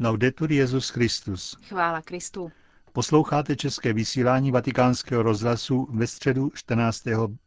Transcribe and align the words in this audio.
Laudetur 0.00 0.52
Jezus 0.52 0.88
Christus. 0.88 1.56
Chvála 1.68 2.02
Kristu. 2.02 2.52
Posloucháte 2.92 3.56
české 3.56 3.92
vysílání 3.92 4.50
Vatikánského 4.50 5.22
rozhlasu 5.22 5.88
ve 5.90 6.06
středu 6.06 6.50
14. 6.54 7.02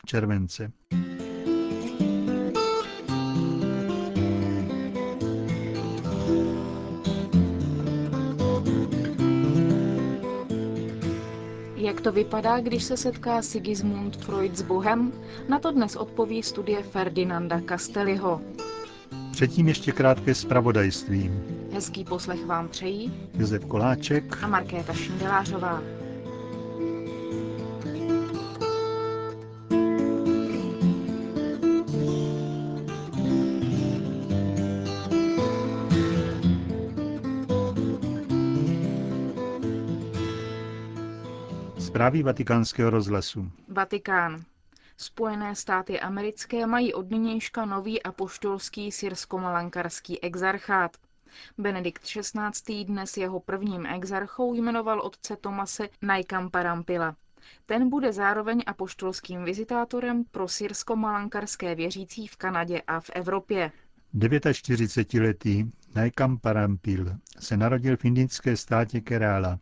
července. 0.06 0.72
Jak 11.76 12.02
to 12.02 12.12
vypadá, 12.12 12.60
když 12.60 12.84
se 12.84 12.98
setká 12.98 13.42
Sigismund 13.42 14.18
Freud 14.18 14.58
s 14.58 14.62
Bohem? 14.62 15.14
Na 15.50 15.60
to 15.60 15.72
dnes 15.72 15.96
odpoví 15.96 16.44
studie 16.44 16.84
Ferdinanda 16.84 17.62
Castelliho. 17.70 18.42
Předtím 19.36 19.68
ještě 19.68 19.92
krátké 19.92 20.36
zpravodajství. 20.36 21.32
Hezký 21.74 22.04
poslech 22.06 22.46
vám 22.46 22.68
přejí 22.68 23.30
Josef 23.34 23.66
Koláček 23.66 24.44
a 24.44 24.48
Markéta 24.48 24.94
Šindelářová. 24.94 25.82
Zprávy 41.78 42.24
vatikánského 42.24 42.90
rozhlasu. 42.90 43.52
Vatikán. 43.68 44.44
Spojené 44.98 45.56
státy 45.56 46.00
americké 46.00 46.68
mají 46.68 46.94
od 46.94 47.12
nynějška 47.12 47.66
nový 47.66 48.04
apoštolský 48.04 48.92
syrsko-malankarský 48.92 50.20
exarchát. 50.22 50.98
Benedikt 51.58 52.04
XVI. 52.04 52.84
dnes 52.84 53.18
jeho 53.18 53.40
prvním 53.40 53.86
exarchou 53.86 54.54
jmenoval 54.54 55.02
otce 55.02 55.36
Tomase 55.36 55.90
Najkamparampila. 56.02 57.16
Ten 57.66 57.90
bude 57.90 58.14
zároveň 58.14 58.64
apoštolským 58.66 59.44
vizitátorem 59.44 60.24
pro 60.32 60.48
syrsko-malankarské 60.48 61.76
věřící 61.76 62.28
v 62.28 62.38
Kanadě 62.38 62.82
a 62.88 63.00
v 63.00 63.10
Evropě. 63.14 63.72
49-letý 64.16 65.72
Najkamparampil 65.96 67.18
se 67.40 67.58
narodil 67.58 67.98
v 67.98 68.06
indické 68.06 68.58
státě 68.58 69.02
Kerála. 69.02 69.60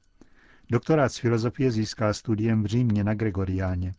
Doktorát 0.71 1.11
z 1.13 1.17
filozofie 1.17 1.71
získal 1.71 2.13
studiem 2.13 2.63
v 2.63 2.65
Římě 2.65 3.03
na 3.03 3.13
Gregoriáně. 3.13 3.93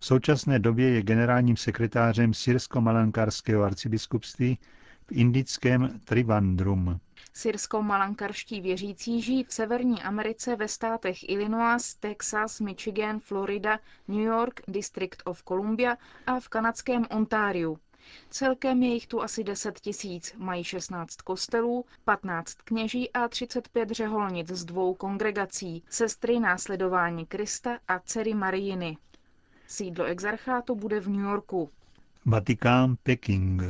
V 0.00 0.06
současné 0.06 0.58
době 0.58 0.88
je 0.90 1.02
generálním 1.02 1.56
sekretářem 1.56 2.34
syrsko-malankarského 2.34 3.62
arcibiskupství 3.62 4.58
v 5.06 5.12
indickém 5.12 6.00
Trivandrum. 6.04 7.00
Syrsko-malankarští 7.34 8.60
věřící 8.60 9.22
žijí 9.22 9.44
v 9.44 9.52
Severní 9.52 10.02
Americe 10.02 10.56
ve 10.56 10.68
státech 10.68 11.28
Illinois, 11.28 11.94
Texas, 11.94 12.60
Michigan, 12.60 13.20
Florida, 13.20 13.78
New 14.08 14.20
York, 14.20 14.60
District 14.68 15.22
of 15.24 15.42
Columbia 15.42 15.96
a 16.26 16.40
v 16.40 16.48
kanadském 16.48 17.06
Ontáriu. 17.10 17.78
Celkem 18.30 18.82
je 18.82 18.94
jich 18.94 19.06
tu 19.06 19.22
asi 19.22 19.44
10 19.44 19.80
tisíc, 19.80 20.34
mají 20.36 20.64
16 20.64 21.16
kostelů, 21.16 21.84
15 22.04 22.54
kněží 22.54 23.12
a 23.12 23.28
35 23.28 23.90
řeholnic 23.90 24.48
z 24.48 24.64
dvou 24.64 24.94
kongregací, 24.94 25.84
sestry 25.90 26.40
následování 26.40 27.26
Krista 27.26 27.78
a 27.88 27.98
dcery 27.98 28.34
Marijiny. 28.34 28.96
Sídlo 29.70 30.04
exarchátu 30.04 30.74
bude 30.74 31.00
v 31.00 31.08
New 31.08 31.20
Yorku. 31.20 31.70
Vatikán, 32.24 32.96
Peking. 33.02 33.62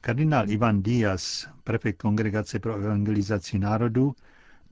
Kardinál 0.00 0.50
Ivan 0.50 0.82
Díaz, 0.82 1.48
prefekt 1.64 2.02
Kongregace 2.02 2.58
pro 2.58 2.74
evangelizaci 2.76 3.58
národů, 3.58 4.14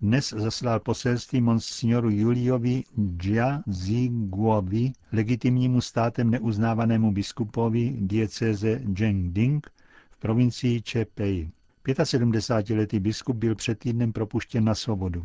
dnes 0.00 0.34
zaslal 0.36 0.80
poselství 0.80 1.40
monsignoru 1.40 2.10
Juliovi 2.10 2.84
Jiaziguovi, 3.22 4.92
legitimnímu 5.12 5.80
státem 5.80 6.30
neuznávanému 6.30 7.12
biskupovi 7.12 7.96
diecéze 8.00 8.80
Zhengding 8.96 9.70
v 10.10 10.16
provincii 10.18 10.82
Čepei. 10.82 11.50
75-letý 11.86 13.00
biskup 13.00 13.36
byl 13.36 13.54
před 13.54 13.78
týdnem 13.78 14.12
propuštěn 14.12 14.64
na 14.64 14.74
svobodu. 14.74 15.24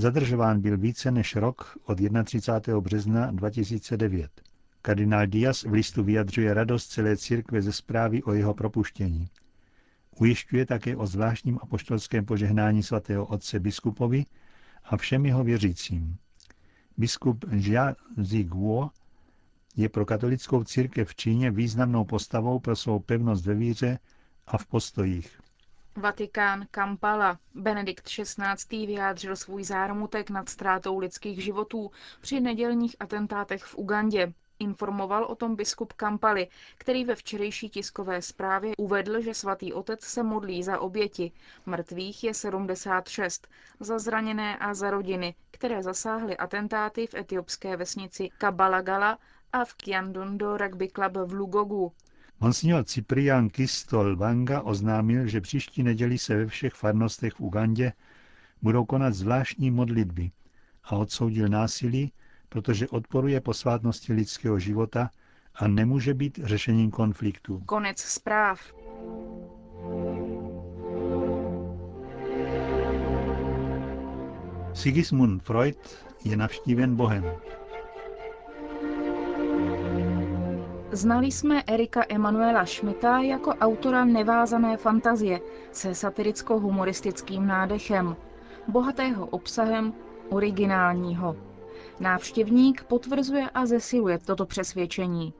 Zadržován 0.00 0.60
byl 0.60 0.78
více 0.78 1.10
než 1.10 1.36
rok 1.36 1.78
od 1.84 1.98
31. 2.24 2.80
března 2.80 3.30
2009. 3.30 4.42
Kardinál 4.82 5.26
Díaz 5.26 5.62
v 5.62 5.72
listu 5.72 6.04
vyjadřuje 6.04 6.54
radost 6.54 6.86
celé 6.86 7.16
církve 7.16 7.62
ze 7.62 7.72
zprávy 7.72 8.22
o 8.22 8.32
jeho 8.32 8.54
propuštění. 8.54 9.28
Ujišťuje 10.20 10.66
také 10.66 10.96
o 10.96 11.06
zvláštním 11.06 11.58
apoštolském 11.62 12.24
požehnání 12.24 12.82
svatého 12.82 13.26
otce 13.26 13.60
biskupovi 13.60 14.26
a 14.84 14.96
všem 14.96 15.26
jeho 15.26 15.44
věřícím. 15.44 16.16
Biskup 16.96 17.44
Jia 17.52 17.94
Ziguo 18.16 18.90
je 19.76 19.88
pro 19.88 20.06
katolickou 20.06 20.64
církev 20.64 21.08
v 21.08 21.14
Číně 21.14 21.50
významnou 21.50 22.04
postavou 22.04 22.58
pro 22.58 22.76
svou 22.76 22.98
pevnost 22.98 23.46
ve 23.46 23.54
víře 23.54 23.98
a 24.46 24.58
v 24.58 24.66
postojích. 24.66 25.40
Vatikán 25.98 26.66
Kampala. 26.70 27.38
Benedikt 27.54 28.04
XVI. 28.04 28.86
vyjádřil 28.86 29.36
svůj 29.36 29.64
zármutek 29.64 30.30
nad 30.30 30.48
ztrátou 30.48 30.98
lidských 30.98 31.44
životů 31.44 31.90
při 32.20 32.40
nedělních 32.40 32.96
atentátech 33.00 33.64
v 33.64 33.74
Ugandě. 33.78 34.32
Informoval 34.58 35.24
o 35.24 35.34
tom 35.34 35.56
biskup 35.56 35.92
Kampaly, 35.92 36.48
který 36.78 37.04
ve 37.04 37.14
včerejší 37.14 37.70
tiskové 37.70 38.22
zprávě 38.22 38.72
uvedl, 38.78 39.20
že 39.20 39.34
svatý 39.34 39.72
otec 39.72 40.00
se 40.04 40.22
modlí 40.22 40.62
za 40.62 40.78
oběti. 40.80 41.32
Mrtvých 41.66 42.24
je 42.24 42.34
76, 42.34 43.48
za 43.80 43.98
zraněné 43.98 44.56
a 44.56 44.74
za 44.74 44.90
rodiny, 44.90 45.34
které 45.50 45.82
zasáhly 45.82 46.36
atentáty 46.36 47.06
v 47.06 47.14
etiopské 47.14 47.76
vesnici 47.76 48.30
Kabalagala 48.38 49.18
a 49.52 49.64
v 49.64 49.74
Kiandondo 49.74 50.56
Rugby 50.56 50.88
Club 50.88 51.16
v 51.16 51.32
Lugogu. 51.32 51.92
Monsignor 52.40 52.84
Cyprian 52.84 53.50
Kistol 53.50 54.16
Vanga 54.16 54.60
oznámil, 54.62 55.26
že 55.26 55.40
příští 55.40 55.82
neděli 55.82 56.18
se 56.18 56.36
ve 56.36 56.46
všech 56.46 56.74
farnostech 56.74 57.34
v 57.34 57.40
Ugandě 57.40 57.92
budou 58.62 58.84
konat 58.84 59.14
zvláštní 59.14 59.70
modlitby 59.70 60.30
a 60.84 60.96
odsoudil 60.96 61.48
násilí, 61.48 62.12
protože 62.48 62.88
odporuje 62.88 63.40
posvátnosti 63.40 64.12
lidského 64.12 64.58
života 64.58 65.10
a 65.54 65.68
nemůže 65.68 66.14
být 66.14 66.40
řešením 66.42 66.90
konfliktu. 66.90 67.62
Konec 67.66 67.98
zpráv. 67.98 68.60
Sigismund 74.74 75.42
Freud 75.42 76.06
je 76.24 76.36
navštíven 76.36 76.96
Bohem. 76.96 77.24
Znali 80.98 81.26
jsme 81.26 81.62
Erika 81.66 82.04
Emanuela 82.08 82.66
Schmidta 82.66 83.18
jako 83.18 83.50
autora 83.50 84.04
nevázané 84.04 84.76
fantazie 84.76 85.40
se 85.72 85.94
satiricko-humoristickým 85.94 87.46
nádechem, 87.46 88.16
bohatého 88.68 89.26
obsahem, 89.26 89.92
originálního. 90.28 91.36
Návštěvník 92.00 92.84
potvrzuje 92.84 93.50
a 93.50 93.66
zesiluje 93.66 94.18
toto 94.18 94.46
přesvědčení. 94.46 95.32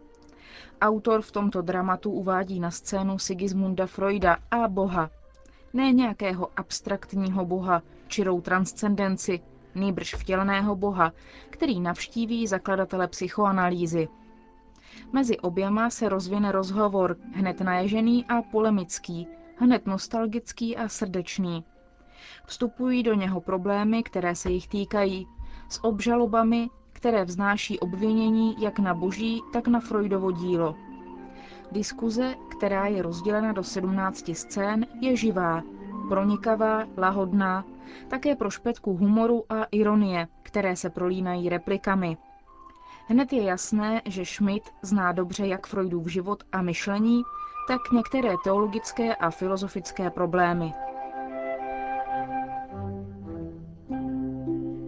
Autor 0.80 1.22
v 1.22 1.32
tomto 1.32 1.62
dramatu 1.62 2.10
uvádí 2.10 2.60
na 2.60 2.70
scénu 2.70 3.18
Sigismunda 3.18 3.86
Freuda 3.86 4.36
a 4.50 4.68
Boha. 4.68 5.10
Ne 5.72 5.92
nějakého 5.92 6.48
abstraktního 6.56 7.44
Boha, 7.46 7.82
čirou 8.08 8.40
transcendenci, 8.40 9.40
nýbrž 9.74 10.14
vtěleného 10.14 10.76
Boha, 10.76 11.12
který 11.50 11.80
navštíví 11.80 12.46
zakladatele 12.46 13.08
psychoanalýzy. 13.08 14.08
Mezi 15.12 15.38
oběma 15.38 15.90
se 15.90 16.08
rozvine 16.08 16.52
rozhovor, 16.52 17.16
hned 17.32 17.60
naježený 17.60 18.24
a 18.24 18.42
polemický, 18.42 19.28
hned 19.56 19.86
nostalgický 19.86 20.76
a 20.76 20.88
srdečný. 20.88 21.64
Vstupují 22.46 23.02
do 23.02 23.14
něho 23.14 23.40
problémy, 23.40 24.02
které 24.02 24.34
se 24.34 24.50
jich 24.50 24.68
týkají, 24.68 25.26
s 25.68 25.84
obžalobami, 25.84 26.68
které 26.92 27.24
vznáší 27.24 27.78
obvinění 27.78 28.56
jak 28.58 28.78
na 28.78 28.94
boží, 28.94 29.42
tak 29.52 29.68
na 29.68 29.80
Freudovo 29.80 30.30
dílo. 30.32 30.76
Diskuze, 31.72 32.34
která 32.50 32.86
je 32.86 33.02
rozdělena 33.02 33.52
do 33.52 33.62
17 33.64 34.30
scén, 34.32 34.86
je 35.00 35.16
živá, 35.16 35.62
pronikavá, 36.08 36.84
lahodná, 36.96 37.64
také 38.08 38.36
pro 38.36 38.50
špetku 38.50 38.96
humoru 38.96 39.44
a 39.48 39.64
ironie, 39.64 40.28
které 40.42 40.76
se 40.76 40.90
prolínají 40.90 41.48
replikami. 41.48 42.16
Hned 43.10 43.32
je 43.32 43.42
jasné, 43.42 44.02
že 44.04 44.24
Schmidt 44.24 44.62
zná 44.82 45.12
dobře 45.12 45.46
jak 45.46 45.66
Freudův 45.66 46.06
život 46.06 46.44
a 46.52 46.62
myšlení, 46.62 47.22
tak 47.68 47.80
některé 47.92 48.34
teologické 48.44 49.14
a 49.14 49.30
filozofické 49.30 50.10
problémy. 50.10 50.72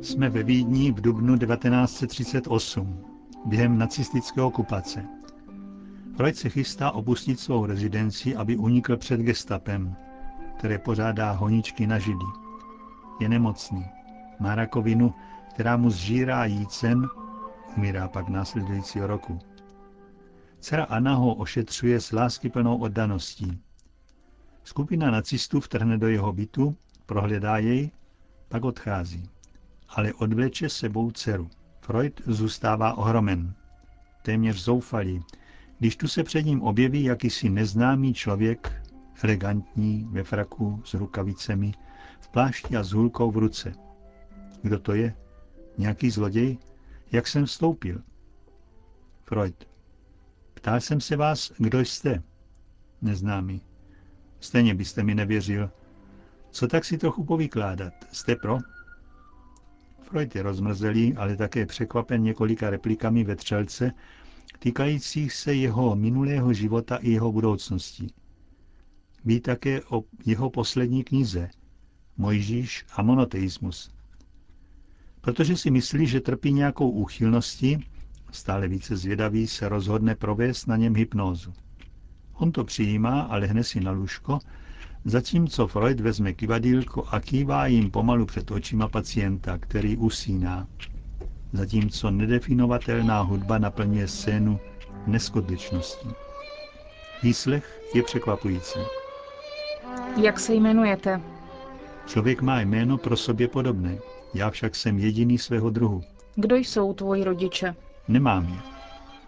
Jsme 0.03 0.31
ve 0.31 0.43
Vídni 0.43 0.93
v 0.93 1.01
dubnu 1.01 1.39
1938, 1.39 3.05
během 3.45 3.79
nacistické 3.79 4.43
okupace. 4.43 5.05
Freud 6.17 6.37
se 6.37 6.49
chystá 6.49 6.91
opustit 6.91 7.41
svou 7.41 7.67
rezidenci, 7.67 8.37
aby 8.37 8.57
unikl 8.57 8.97
před 8.97 9.21
gestapem. 9.21 9.97
které 10.59 10.79
pořádá 10.79 11.33
honičky 11.33 11.87
na 11.87 11.99
židli. 11.99 12.29
Je 13.21 13.29
nemocný. 13.29 13.87
Má 14.41 14.55
rakovinu, 14.55 15.15
která 15.55 15.77
mu 15.77 15.91
zžírá 15.91 16.45
jícen, 16.45 17.09
umírá 17.77 18.09
pak 18.09 18.29
následujícího 18.29 19.07
roku. 19.07 19.39
Dcera 20.61 20.85
Anna 20.85 21.15
ho 21.15 21.35
ošetřuje 21.35 22.01
s 22.01 22.13
láskyplnou 22.13 22.79
oddaností. 22.79 23.61
Skupina 24.65 25.11
nacistů 25.11 25.61
vtrhne 25.61 25.99
do 25.99 26.09
jeho 26.09 26.33
bytu, 26.33 26.77
prohledá 27.07 27.59
jej, 27.59 27.91
pak 28.49 28.65
odchází. 28.65 29.31
Ale 29.89 30.13
odvleče 30.13 30.69
sebou 30.69 31.11
dceru. 31.11 31.51
Freud 31.81 32.21
zůstává 32.27 32.95
ohromen. 32.95 33.55
Téměř 34.23 34.65
zoufalý, 34.65 35.25
když 35.79 35.97
tu 35.97 36.09
se 36.09 36.25
před 36.25 36.47
ním 36.47 36.63
objeví 36.63 37.05
jakýsi 37.05 37.51
neznámý 37.51 38.15
člověk, 38.15 38.83
elegantní, 39.23 40.09
ve 40.11 40.23
fraku, 40.23 40.83
s 40.85 40.95
rukavicemi, 40.95 41.73
v 42.21 42.29
plášti 42.29 42.77
a 42.77 42.83
s 42.83 42.93
hůlkou 42.93 43.31
v 43.31 43.37
ruce. 43.37 43.73
Kdo 44.63 44.79
to 44.79 44.95
je? 44.95 45.15
Nějaký 45.79 46.11
zloděj? 46.11 46.59
Jak 47.13 47.29
jsem 47.29 47.47
vstoupil? 47.47 48.03
Freud. 49.23 49.69
Ptal 50.55 50.81
jsem 50.81 51.01
se 51.01 51.17
vás, 51.17 51.53
kdo 51.59 51.81
jste? 51.81 52.23
Neznámý. 53.03 53.63
Stejně 54.41 54.75
byste 54.75 55.03
mi 55.03 55.15
nevěřil. 55.15 55.71
Co 56.51 56.69
tak 56.69 56.85
si 56.85 56.99
trochu 56.99 57.25
povykládat? 57.25 57.93
Jste 58.13 58.37
pro? 58.37 58.59
Freud 60.03 60.35
je 60.37 60.43
rozmrzelý, 60.43 61.17
ale 61.17 61.37
také 61.37 61.67
překvapen 61.67 62.23
několika 62.23 62.71
replikami 62.71 63.25
ve 63.25 63.37
třelce, 63.37 63.93
týkajících 64.59 65.33
se 65.33 65.55
jeho 65.55 65.97
minulého 65.97 66.53
života 66.53 66.97
i 66.97 67.11
jeho 67.11 67.33
budoucnosti. 67.33 68.07
Ví 69.25 69.41
také 69.41 69.83
o 69.83 70.05
jeho 70.27 70.51
poslední 70.51 71.05
knize, 71.05 71.51
Mojžíš 72.17 72.85
a 72.93 73.03
monoteismus. 73.03 73.91
Protože 75.21 75.57
si 75.57 75.71
myslí, 75.71 76.07
že 76.07 76.21
trpí 76.21 76.53
nějakou 76.53 76.91
úchylností, 76.91 77.87
stále 78.33 78.69
více 78.69 78.97
zvědavý 78.97 79.47
se 79.47 79.69
rozhodne 79.69 80.15
provést 80.15 80.67
na 80.67 80.77
něm 80.77 80.97
hypnózu. 80.97 81.53
On 82.35 82.53
to 82.53 82.65
přijímá 82.65 83.21
a 83.21 83.37
lehne 83.37 83.65
si 83.65 83.81
na 83.81 83.91
lůžko, 83.91 84.39
zatímco 85.05 85.67
Freud 85.67 86.01
vezme 86.01 86.33
kivadílko 86.33 87.05
a 87.11 87.21
kývá 87.21 87.67
jim 87.67 87.91
pomalu 87.91 88.27
před 88.27 88.51
očima 88.51 88.89
pacienta, 88.89 89.59
který 89.59 89.97
usíná. 89.97 90.67
Zatímco 91.53 92.11
nedefinovatelná 92.11 93.21
hudba 93.21 93.59
naplňuje 93.59 94.09
scénu 94.09 94.61
neskutečností. 95.07 96.09
Výslech 97.23 97.81
je 97.95 98.03
překvapující. 98.03 98.79
Jak 100.23 100.41
se 100.41 100.55
jmenujete? 100.55 101.21
Člověk 102.07 102.43
má 102.43 102.61
jméno 102.61 102.99
pro 102.99 103.17
sobě 103.17 103.49
podobné. 103.49 103.99
Já 104.35 104.51
však 104.51 104.75
jsem 104.77 104.99
jediný 104.99 105.39
svého 105.39 105.71
druhu. 105.71 106.03
Kdo 106.35 106.57
jsou 106.57 106.95
tvoji 106.95 107.25
rodiče? 107.25 107.77
Nemám 108.09 108.45
je. 108.45 108.59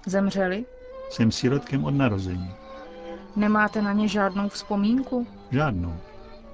Zemřeli? 0.07 0.65
Jsem 1.11 1.33
sirotkem 1.33 1.85
od 1.85 1.91
narození. 1.91 2.51
Nemáte 3.37 3.83
na 3.83 3.93
ně 3.93 4.09
žádnou 4.09 4.49
vzpomínku? 4.49 5.27
Žádnou. 5.51 5.97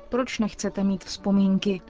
Proč 0.09 0.39
nechcete 0.39 0.85
mít 0.85 1.05
vzpomínky? 1.05 1.81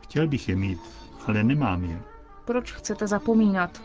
Chtěl 0.00 0.28
bych 0.28 0.48
je 0.48 0.56
mít, 0.56 0.80
ale 1.26 1.44
nemám 1.44 1.84
je. 1.84 2.00
Proč 2.44 2.72
chcete 2.72 3.06
zapomínat? 3.06 3.82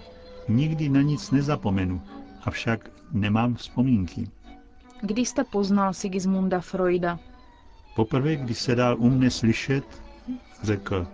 Nikdy 0.47 0.89
na 0.89 1.01
nic 1.01 1.31
nezapomenu, 1.31 2.01
avšak 2.43 2.89
nemám 3.11 3.55
vzpomínky. 3.55 4.29
Kdy 5.01 5.21
jste 5.21 5.43
poznal 5.43 5.93
Sigismunda 5.93 6.59
Freuda? 6.59 7.19
Poprvé, 7.95 8.35
když 8.35 8.59
se 8.59 8.75
dal 8.75 8.95
u 8.99 9.09
mne 9.09 9.29
slyšet, 9.31 10.01
řekl, 10.63 11.07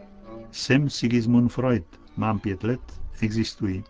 jsem 0.57 0.89
Sigismund 0.89 1.51
Freud, 1.51 1.83
mám 2.17 2.39
pět 2.39 2.63
let, 2.63 2.79
existuji. 3.21 3.83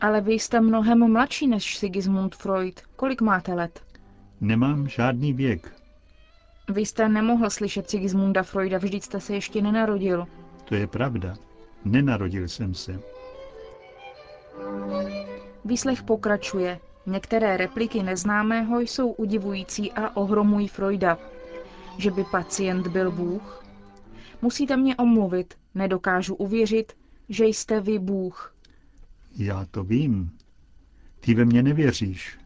Ale 0.00 0.20
vy 0.20 0.32
jste 0.32 0.60
mnohem 0.60 1.12
mladší 1.12 1.46
než 1.46 1.78
Sigismund 1.78 2.34
Freud. 2.34 2.80
Kolik 2.96 3.20
máte 3.20 3.54
let? 3.54 3.82
Nemám 4.40 4.88
žádný 4.88 5.32
věk. 5.32 5.74
Vy 6.68 6.80
jste 6.86 7.08
nemohl 7.08 7.50
slyšet 7.50 7.90
Sigismunda 7.90 8.42
Freuda, 8.42 8.78
vždyť 8.78 9.02
jste 9.04 9.20
se 9.20 9.34
ještě 9.34 9.62
nenarodil. 9.62 10.26
To 10.64 10.74
je 10.74 10.86
pravda. 10.86 11.34
Nenarodil 11.84 12.48
jsem 12.48 12.74
se. 12.74 13.00
Výslech 15.64 16.02
pokračuje. 16.02 16.78
Některé 17.06 17.56
repliky 17.56 18.02
neznámého 18.02 18.80
jsou 18.80 19.12
udivující 19.12 19.92
a 19.92 20.16
ohromují 20.16 20.68
Freuda. 20.68 21.18
Že 21.98 22.10
by 22.10 22.24
pacient 22.24 22.86
byl 22.86 23.10
Bůh? 23.10 23.63
Musíte 24.44 24.76
mě 24.76 24.96
omluvit, 24.96 25.54
nedokážu 25.74 26.34
uvěřit, 26.34 26.92
že 27.28 27.44
jste 27.44 27.80
vy 27.80 27.98
Bůh. 27.98 28.54
Já 29.36 29.66
to 29.70 29.84
vím. 29.84 30.30
Ty 31.20 31.34
ve 31.34 31.44
mě 31.44 31.62
nevěříš. 31.62 32.38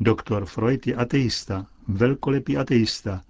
Doktor 0.00 0.46
Freud 0.46 0.86
je 0.86 0.94
ateista, 0.94 1.66
velkolepý 1.88 2.56
ateista. 2.56 3.22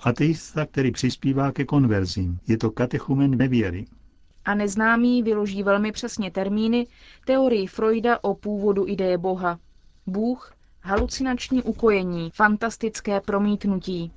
Ateista, 0.00 0.66
který 0.66 0.92
přispívá 0.92 1.52
ke 1.52 1.64
konverzím. 1.64 2.38
Je 2.48 2.58
to 2.58 2.70
katechumen 2.70 3.30
nevěry. 3.30 3.86
A 4.44 4.54
neznámý 4.54 5.22
vyloží 5.22 5.62
velmi 5.62 5.92
přesně 5.92 6.30
termíny 6.30 6.86
teorii 7.26 7.66
Freuda 7.66 8.18
o 8.22 8.34
původu 8.34 8.88
ideje 8.88 9.18
Boha. 9.18 9.58
Bůh, 10.06 10.54
halucinační 10.80 11.62
ukojení, 11.62 12.30
fantastické 12.34 13.20
promítnutí. 13.20 14.12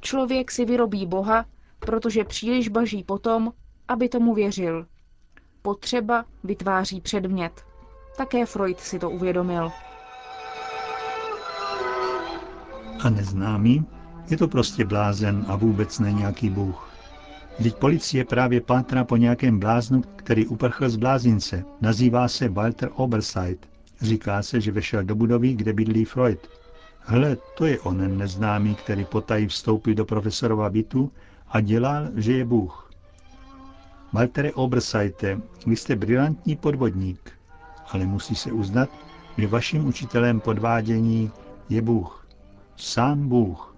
Člověk 0.00 0.50
si 0.50 0.64
vyrobí 0.64 1.06
Boha, 1.06 1.46
protože 1.86 2.24
příliš 2.24 2.68
baží 2.68 3.04
potom, 3.04 3.52
aby 3.88 4.08
tomu 4.08 4.34
věřil. 4.34 4.86
Potřeba 5.62 6.24
vytváří 6.44 7.00
předmět. 7.00 7.64
Také 8.16 8.46
Freud 8.46 8.80
si 8.80 8.98
to 8.98 9.10
uvědomil. 9.10 9.70
A 13.04 13.10
neznámý? 13.10 13.86
Je 14.30 14.36
to 14.36 14.48
prostě 14.48 14.84
blázen 14.84 15.44
a 15.48 15.56
vůbec 15.56 15.98
ne 15.98 16.12
nějaký 16.12 16.50
bůh. 16.50 16.90
Vždyť 17.58 17.76
policie 17.76 18.24
právě 18.24 18.60
pátrá 18.60 19.04
po 19.04 19.16
nějakém 19.16 19.58
bláznu, 19.58 20.02
který 20.16 20.46
uprchl 20.46 20.88
z 20.88 20.96
blázince. 20.96 21.64
Nazývá 21.80 22.28
se 22.28 22.48
Walter 22.48 22.90
Oberseit. 22.94 23.68
Říká 24.00 24.42
se, 24.42 24.60
že 24.60 24.72
vešel 24.72 25.04
do 25.04 25.14
budovy, 25.14 25.54
kde 25.54 25.72
bydlí 25.72 26.04
Freud. 26.04 26.48
Hle, 27.00 27.36
to 27.56 27.66
je 27.66 27.80
onen 27.80 28.18
neznámý, 28.18 28.74
který 28.74 29.04
potají 29.04 29.46
vstoupil 29.46 29.94
do 29.94 30.04
profesorova 30.04 30.70
bytu 30.70 31.12
a 31.52 31.60
dělal, 31.60 32.08
že 32.16 32.32
je 32.32 32.44
Bůh. 32.44 32.90
Waltere 34.12 34.52
Oberseite, 34.52 35.40
vy 35.66 35.76
jste 35.76 35.96
brilantní 35.96 36.56
podvodník, 36.56 37.30
ale 37.92 38.06
musí 38.06 38.34
se 38.34 38.52
uznat, 38.52 38.88
že 39.38 39.46
vaším 39.46 39.86
učitelem 39.86 40.40
podvádění 40.40 41.30
je 41.68 41.82
Bůh. 41.82 42.26
Sám 42.76 43.28
Bůh. 43.28 43.76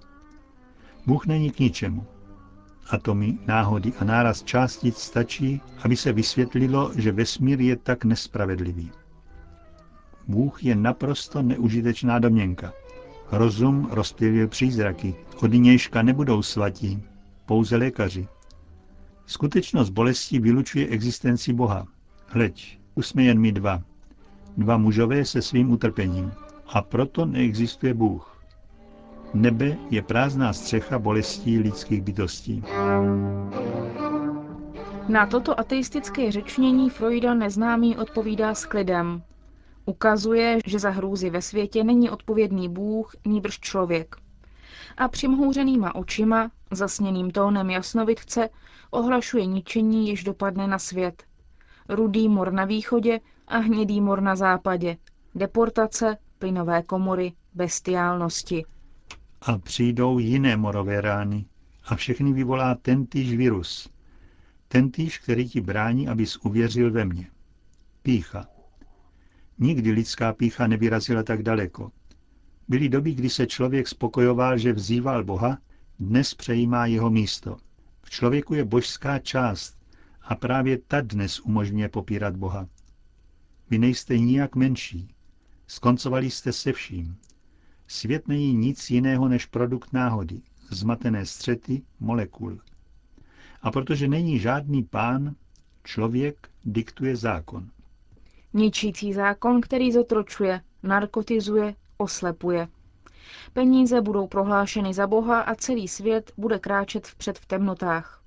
Bůh 1.07 1.27
není 1.27 1.51
k 1.51 1.59
ničemu. 1.59 2.07
Atomy, 2.91 3.39
náhody 3.47 3.93
a 3.99 4.05
náraz 4.05 4.43
částic 4.43 4.99
stačí, 4.99 5.61
aby 5.85 5.97
se 5.97 6.13
vysvětlilo, 6.13 6.93
že 6.97 7.13
vesmír 7.13 7.61
je 7.61 7.77
tak 7.77 8.05
nespravedlivý. 8.05 8.91
Bůh 10.29 10.65
je 10.65 10.77
naprosto 10.77 11.43
neužitečná 11.43 12.19
domněnka. 12.19 12.73
Rozum 13.33 13.89
rozpělil 13.91 14.49
přízraky. 14.49 15.15
Od 15.43 15.53
nějška 15.53 16.03
nebudou 16.03 16.43
svatí, 16.43 17.03
pouze 17.47 17.77
lékaři. 17.77 18.29
Skutečnost 19.27 19.91
bolestí 19.91 20.39
vylučuje 20.39 20.87
existenci 20.89 21.53
Boha. 21.53 21.87
Hleď, 22.27 22.79
už 22.95 23.07
jsme 23.07 23.23
jen 23.25 23.39
my 23.39 23.53
dva. 23.53 23.83
Dva 24.57 24.77
mužové 24.77 25.25
se 25.25 25.43
svým 25.43 25.73
utrpením. 25.73 26.33
A 26.67 26.83
proto 26.83 27.27
neexistuje 27.27 27.95
Bůh. 27.95 28.35
Nebe 29.35 29.77
je 29.91 30.03
prázdná 30.03 30.53
střecha 30.53 30.99
bolestí 30.99 31.59
lidských 31.59 32.03
bytostí. 32.03 32.63
Na 35.09 35.27
toto 35.27 35.61
ateistické 35.61 36.33
řečnění 36.33 36.91
Freuda 36.91 37.35
neznámý 37.35 37.97
odpovídá 37.97 38.55
s 38.55 38.67
klidem. 38.67 39.23
Ukazuje, 39.87 40.59
že 40.67 40.79
za 40.79 40.91
hrůzy 40.91 41.31
ve 41.31 41.43
světě 41.43 41.85
není 41.85 42.11
odpovědný 42.11 42.69
Bůh, 42.69 43.13
nýbrž 43.27 43.61
člověk. 43.61 44.17
A 44.97 45.09
přimhouřenýma 45.09 45.95
očima, 45.95 46.51
zasněným 46.71 47.31
tónem 47.31 47.71
jasnovidce, 47.71 48.49
ohlašuje 48.91 49.47
ničení, 49.47 50.09
jež 50.09 50.25
dopadne 50.25 50.67
na 50.67 50.79
svět. 50.79 51.25
Rudý 51.89 52.29
mor 52.29 52.53
na 52.53 52.65
východě 52.65 53.21
a 53.49 53.59
hnědý 53.59 54.01
mor 54.01 54.21
na 54.21 54.37
západě. 54.37 54.97
Deportace, 55.35 56.17
plynové 56.39 56.83
komory, 56.83 57.33
bestiálnosti. 57.55 58.65
A 59.43 59.59
přijdou 59.59 60.19
jiné 60.19 60.57
morové 60.57 61.01
rány 61.01 61.45
a 61.85 61.97
všechny 61.97 62.33
vyvolá 62.33 62.75
tentýž 62.75 63.37
virus. 63.37 63.89
Tentýž, 64.69 65.19
který 65.19 65.49
ti 65.49 65.61
brání, 65.61 66.09
abys 66.09 66.37
uvěřil 66.37 66.93
ve 66.93 67.05
mě. 67.05 67.31
Pícha. 68.03 68.47
Nikdy 69.59 69.91
lidská 69.91 70.33
pícha 70.33 70.67
nevyrazila 70.67 71.23
tak 71.23 71.43
daleko. 71.43 71.91
Byly 72.69 72.89
doby, 72.89 73.15
kdy 73.15 73.31
se 73.31 73.47
člověk 73.47 73.89
spokojoval, 73.89 74.59
že 74.59 74.73
vzýval 74.73 75.25
Boha, 75.25 75.59
dnes 75.99 76.35
přejímá 76.35 76.87
jeho 76.87 77.11
místo. 77.11 77.57
V 78.03 78.11
člověku 78.11 78.55
je 78.55 78.65
božská 78.65 79.19
část 79.19 79.79
a 80.23 80.35
právě 80.35 80.79
ta 80.79 81.01
dnes 81.01 81.41
umožňuje 81.41 81.89
popírat 81.89 82.37
Boha. 82.37 82.69
Vy 83.71 83.79
nejste 83.79 84.19
nijak 84.19 84.57
menší. 84.57 85.15
Skoncovali 85.67 86.31
jste 86.31 86.53
se 86.53 86.73
vším. 86.73 87.17
Svět 87.89 88.29
není 88.29 88.55
nic 88.55 88.91
jiného 88.91 89.29
než 89.29 89.47
produkt 89.47 89.93
náhody, 89.93 90.43
zmatené 90.71 91.27
střety 91.27 91.83
molekul. 92.01 92.59
A 93.63 93.71
protože 93.71 94.09
není 94.09 94.39
žádný 94.39 94.83
pán, 94.83 95.35
člověk 95.85 96.51
diktuje 96.65 97.17
zákon. 97.17 97.71
Ničící 98.53 99.13
zákon, 99.13 99.61
který 99.61 99.93
zotročuje, 99.93 100.61
narkotizuje, 100.83 101.75
oslepuje. 101.97 102.69
Peníze 103.53 104.01
budou 104.01 104.27
prohlášeny 104.27 104.95
za 104.95 105.07
Boha 105.07 105.41
a 105.41 105.55
celý 105.55 105.89
svět 105.89 106.33
bude 106.37 106.59
kráčet 106.59 107.07
vpřed 107.07 107.39
v 107.39 107.47
temnotách. 107.47 108.23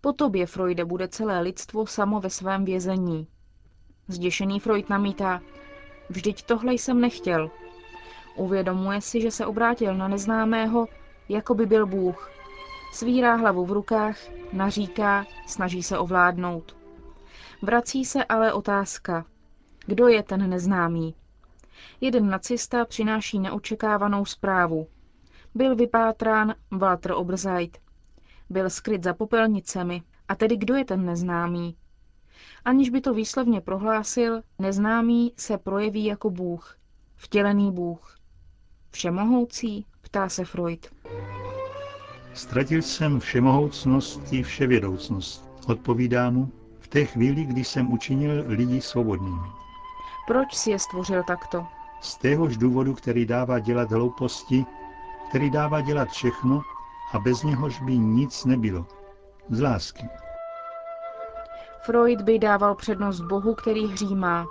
Po 0.00 0.12
tobě, 0.12 0.46
Freude, 0.46 0.84
bude 0.84 1.08
celé 1.08 1.40
lidstvo 1.40 1.86
samo 1.86 2.20
ve 2.20 2.30
svém 2.30 2.64
vězení. 2.64 3.26
Zděšený 4.08 4.60
Freud 4.60 4.90
namítá, 4.90 5.40
vždyť 6.10 6.42
tohle 6.42 6.74
jsem 6.74 7.00
nechtěl. 7.00 7.50
Uvědomuje 8.36 9.00
si, 9.00 9.20
že 9.20 9.30
se 9.30 9.46
obrátil 9.46 9.94
na 9.94 10.08
neznámého, 10.08 10.86
jako 11.28 11.54
by 11.54 11.66
byl 11.66 11.86
Bůh. 11.86 12.30
Svírá 12.92 13.34
hlavu 13.34 13.66
v 13.66 13.72
rukách, 13.72 14.16
naříká, 14.52 15.26
snaží 15.46 15.82
se 15.82 15.98
ovládnout. 15.98 16.76
Vrací 17.62 18.04
se 18.04 18.24
ale 18.24 18.52
otázka, 18.52 19.24
kdo 19.86 20.08
je 20.08 20.22
ten 20.22 20.50
neznámý? 20.50 21.14
Jeden 22.00 22.28
nacista 22.30 22.84
přináší 22.84 23.38
neočekávanou 23.38 24.24
zprávu. 24.24 24.86
Byl 25.54 25.76
vypátrán 25.76 26.54
Walter 26.70 27.12
Oberzeit. 27.12 27.78
Byl 28.50 28.70
skryt 28.70 29.04
za 29.04 29.14
popelnicemi. 29.14 30.02
A 30.28 30.34
tedy 30.34 30.56
kdo 30.56 30.74
je 30.74 30.84
ten 30.84 31.06
neznámý? 31.06 31.76
Aniž 32.64 32.90
by 32.90 33.00
to 33.00 33.14
výslovně 33.14 33.60
prohlásil, 33.60 34.42
neznámý 34.58 35.32
se 35.36 35.58
projeví 35.58 36.04
jako 36.04 36.30
Bůh. 36.30 36.78
Vtělený 37.16 37.72
Bůh. 37.72 38.18
Všemohoucí? 38.90 39.86
Ptá 40.00 40.28
se 40.28 40.44
Freud. 40.44 40.86
Ztratil 42.34 42.82
jsem 42.82 43.20
všemohoucnost 43.20 44.20
i 44.32 44.42
vševědoucnost, 44.42 45.48
odpovídá 45.68 46.30
mu, 46.30 46.52
v 46.80 46.88
té 46.88 47.04
chvíli, 47.04 47.44
kdy 47.44 47.64
jsem 47.64 47.92
učinil 47.92 48.44
lidi 48.46 48.80
svobodnými. 48.80 49.61
Proč 50.26 50.54
si 50.54 50.70
je 50.70 50.78
stvořil 50.78 51.22
takto? 51.22 51.66
Z 52.00 52.16
téhož 52.16 52.56
důvodu, 52.56 52.94
který 52.94 53.26
dává 53.26 53.58
dělat 53.58 53.90
hlouposti, 53.90 54.66
který 55.28 55.50
dává 55.50 55.80
dělat 55.80 56.08
všechno 56.08 56.62
a 57.12 57.18
bez 57.18 57.42
něhož 57.42 57.80
by 57.80 57.98
nic 57.98 58.44
nebylo. 58.44 58.86
Z 59.50 59.60
lásky. 59.60 60.08
Freud 61.84 62.20
by 62.20 62.38
dával 62.38 62.74
přednost 62.74 63.20
Bohu, 63.20 63.54
který 63.54 63.86
hřímá. 63.86 64.46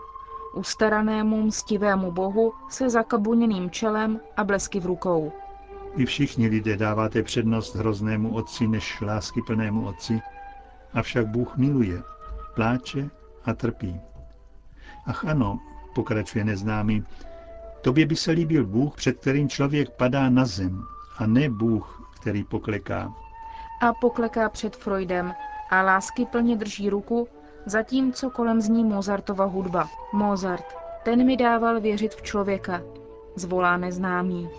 Ustaranému, 0.53 1.41
mstivému 1.41 2.11
Bohu 2.11 2.53
se 2.69 2.89
zakabuněným 2.89 3.69
čelem 3.69 4.19
a 4.37 4.43
blesky 4.43 4.79
v 4.79 4.85
rukou. 4.85 5.31
Vy 5.95 6.05
všichni 6.05 6.47
lidé 6.47 6.77
dáváte 6.77 7.23
přednost 7.23 7.75
hroznému 7.75 8.35
otci 8.35 8.67
než 8.67 9.01
lásky 9.01 9.41
plnému 9.41 9.87
otci, 9.87 10.21
avšak 10.93 11.27
Bůh 11.27 11.57
miluje, 11.57 12.03
pláče 12.55 13.09
a 13.45 13.53
trpí. 13.53 14.01
Ach 15.05 15.25
ano, 15.25 15.59
pokračuje 15.95 16.43
neznámý, 16.43 17.03
tobě 17.81 18.05
by 18.05 18.15
se 18.15 18.31
líbil 18.31 18.65
Bůh, 18.65 18.95
před 18.95 19.17
kterým 19.19 19.49
člověk 19.49 19.89
padá 19.89 20.29
na 20.29 20.45
zem, 20.45 20.83
a 21.17 21.25
ne 21.25 21.49
Bůh, 21.49 22.11
který 22.19 22.43
pokleká. 22.43 23.13
A 23.81 23.93
pokleká 23.93 24.49
před 24.49 24.75
Freudem 24.75 25.33
a 25.69 25.81
lásky 25.81 26.25
plně 26.25 26.55
drží 26.55 26.89
ruku, 26.89 27.27
zatímco 27.65 28.29
kolem 28.29 28.61
zní 28.61 28.83
Mozartova 28.83 29.45
hudba. 29.45 29.89
Mozart, 30.13 30.65
ten 31.03 31.25
mi 31.25 31.37
dával 31.37 31.81
věřit 31.81 32.13
v 32.15 32.21
člověka, 32.21 32.81
zvolá 33.35 33.77
neznámý. 33.77 34.49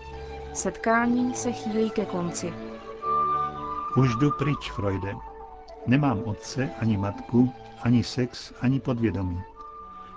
Setkání 0.53 1.35
se 1.35 1.53
chýlí 1.53 1.91
ke 1.91 2.07
konci. 2.07 2.55
Už 3.97 4.17
jdu 4.17 4.31
pryč, 4.39 4.71
Freude. 4.71 5.15
Nemám 5.87 6.23
otce, 6.25 6.71
ani 6.81 6.97
matku, 6.97 7.53
ani 7.83 8.05
sex, 8.05 8.53
ani 8.61 8.81
podvědomí. 8.81 9.43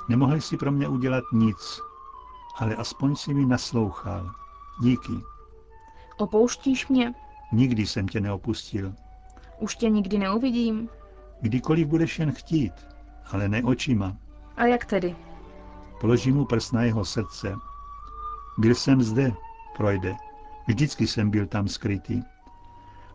Nemohli 0.09 0.41
si 0.41 0.57
pro 0.57 0.71
mě 0.71 0.87
udělat 0.87 1.23
nic, 1.33 1.81
ale 2.57 2.75
aspoň 2.75 3.15
si 3.15 3.33
mi 3.33 3.45
naslouchal. 3.45 4.31
Díky. 4.81 5.13
Opouštíš 6.17 6.87
mě? 6.87 7.13
Nikdy 7.51 7.87
jsem 7.87 8.07
tě 8.07 8.21
neopustil. 8.21 8.93
Už 9.59 9.75
tě 9.75 9.89
nikdy 9.89 10.17
neuvidím? 10.17 10.89
Kdykoliv 11.41 11.87
budeš 11.87 12.19
jen 12.19 12.31
chtít, 12.31 12.73
ale 13.31 13.49
ne 13.49 13.63
očima. 13.63 14.17
A 14.57 14.65
jak 14.65 14.85
tedy? 14.85 15.15
Položím 16.01 16.35
mu 16.35 16.45
prst 16.45 16.73
na 16.73 16.83
jeho 16.83 17.05
srdce. 17.05 17.55
Byl 18.57 18.75
jsem 18.75 19.01
zde, 19.03 19.33
projde. 19.77 20.15
Vždycky 20.67 21.07
jsem 21.07 21.29
byl 21.29 21.45
tam 21.47 21.67
skrytý. 21.67 22.21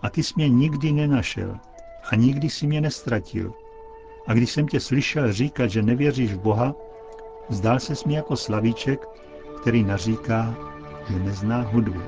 A 0.02 0.10
ty 0.10 0.22
jsi 0.22 0.34
mě 0.36 0.48
nikdy 0.48 0.92
nenašel 0.92 1.58
a 2.12 2.16
nikdy 2.16 2.50
si 2.50 2.66
mě 2.66 2.80
nestratil. 2.80 3.54
A 4.30 4.34
když 4.34 4.52
jsem 4.52 4.68
tě 4.68 4.80
slyšel 4.80 5.32
říkat, 5.32 5.66
že 5.66 5.82
nevěříš 5.82 6.34
v 6.34 6.40
Boha, 6.40 6.74
zdál 7.48 7.80
se 7.80 7.94
mi 8.06 8.14
jako 8.14 8.36
slavíček, 8.36 9.06
který 9.60 9.84
naříká, 9.84 10.54
že 11.08 11.18
nezná 11.18 11.60
hudbu. 11.60 12.00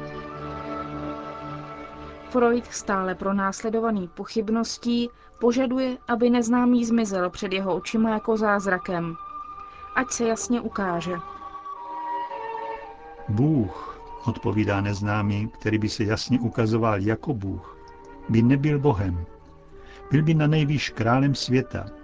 Freud, 2.30 2.66
stále 2.66 3.14
pronásledovaný 3.14 4.08
pochybností, 4.08 5.08
požaduje, 5.40 5.98
aby 6.08 6.30
neznámý 6.30 6.84
zmizel 6.84 7.30
před 7.30 7.52
jeho 7.52 7.74
očima 7.74 8.10
jako 8.10 8.36
zázrakem. 8.36 9.14
Ať 9.96 10.10
se 10.10 10.24
jasně 10.24 10.60
ukáže. 10.60 11.14
Bůh, 13.28 14.00
odpovídá 14.26 14.80
neznámý, 14.80 15.48
který 15.48 15.78
by 15.78 15.88
se 15.88 16.04
jasně 16.04 16.40
ukazoval 16.40 17.00
jako 17.00 17.34
Bůh, 17.34 17.76
by 18.28 18.42
nebyl 18.42 18.78
Bohem. 18.78 19.24
Byl 20.10 20.22
by 20.22 20.34
na 20.34 20.46
nejvýš 20.46 20.90
králem 20.90 21.34
světa. 21.34 22.01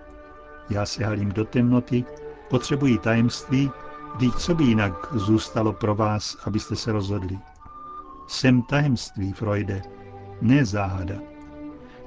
Já 0.71 0.87
se 0.87 1.05
halím 1.05 1.33
do 1.33 1.45
temnoty, 1.45 2.05
potřebuji 2.51 2.99
tajemství, 2.99 3.71
když 4.17 4.35
co 4.35 4.55
by 4.55 4.65
jinak 4.65 4.93
zůstalo 5.13 5.73
pro 5.73 5.95
vás, 5.95 6.37
abyste 6.45 6.77
se 6.77 6.93
rozhodli. 6.93 7.39
Jsem 8.27 8.63
tajemství, 8.63 9.33
Freude, 9.33 9.83
ne 10.41 10.65
záhada. 10.65 11.15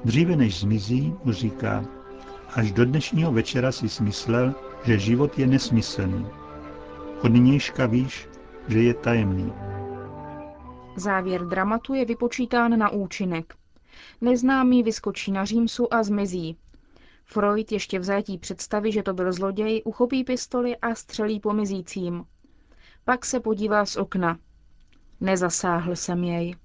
Dříve 0.05 0.35
než 0.35 0.59
zmizí, 0.59 1.13
mu 1.23 1.31
říká, 1.31 1.85
až 2.53 2.71
do 2.71 2.85
dnešního 2.85 3.31
večera 3.31 3.71
si 3.71 3.89
smyslel, 3.89 4.55
že 4.83 4.99
život 4.99 5.39
je 5.39 5.47
nesmyslný. 5.47 6.27
Od 7.23 7.31
nynějška 7.31 7.85
víš, 7.85 8.29
že 8.67 8.83
je 8.83 8.93
tajemný. 8.93 9.53
Závěr 10.95 11.45
dramatu 11.45 11.93
je 11.93 12.05
vypočítán 12.05 12.79
na 12.79 12.89
účinek. 12.89 13.53
Neznámý 14.21 14.83
vyskočí 14.83 15.31
na 15.31 15.45
římsu 15.45 15.93
a 15.93 16.03
zmizí. 16.03 16.57
Freud 17.33 17.71
ještě 17.71 17.99
v 17.99 18.03
zajetí 18.03 18.37
představy, 18.37 18.91
že 18.91 19.03
to 19.03 19.13
byl 19.13 19.33
zloděj, 19.33 19.81
uchopí 19.85 20.23
pistoli 20.23 20.77
a 20.77 20.95
střelí 20.95 21.39
pomizícím. 21.39 22.23
Pak 23.05 23.25
se 23.25 23.39
podívá 23.39 23.85
z 23.85 23.95
okna. 23.95 24.39
Nezasáhl 25.21 25.95
jsem 25.95 26.23
jej. 26.23 26.55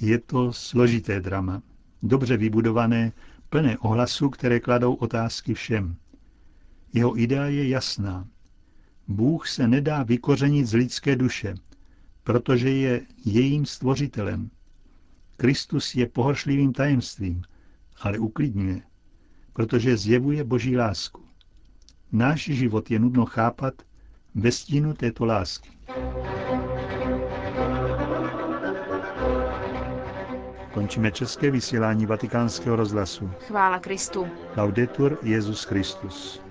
Je 0.00 0.18
to 0.18 0.52
složité 0.52 1.20
drama, 1.20 1.62
dobře 2.02 2.36
vybudované, 2.36 3.12
plné 3.48 3.78
ohlasů, 3.78 4.30
které 4.30 4.60
kladou 4.60 4.94
otázky 4.94 5.54
všem. 5.54 5.96
Jeho 6.92 7.18
idea 7.18 7.44
je 7.46 7.68
jasná. 7.68 8.28
Bůh 9.08 9.48
se 9.48 9.68
nedá 9.68 10.02
vykořenit 10.02 10.66
z 10.66 10.74
lidské 10.74 11.16
duše, 11.16 11.54
protože 12.24 12.70
je 12.70 13.06
jejím 13.24 13.66
stvořitelem. 13.66 14.50
Kristus 15.36 15.94
je 15.94 16.06
pohoršlivým 16.06 16.72
tajemstvím, 16.72 17.42
ale 18.00 18.18
uklidňuje, 18.18 18.82
protože 19.52 19.96
zjevuje 19.96 20.44
boží 20.44 20.76
lásku. 20.76 21.22
Náš 22.12 22.44
život 22.44 22.90
je 22.90 22.98
nudno 22.98 23.26
chápat 23.26 23.74
ve 24.34 24.52
stínu 24.52 24.94
této 24.94 25.24
lásky. 25.24 25.70
Končíme 30.72 31.10
české 31.10 31.50
vysílání 31.50 32.06
vatikánského 32.06 32.76
rozhlasu. 32.76 33.30
Chvála 33.46 33.78
Kristu. 33.78 34.28
Laudetur 34.56 35.18
Jezus 35.22 35.64
Christus. 35.64 36.42